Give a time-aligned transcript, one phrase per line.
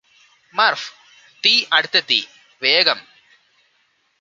[0.53, 0.87] മര്ഫ്
[1.43, 2.19] തീ അടുത്തെത്തി
[2.61, 2.99] വേഗം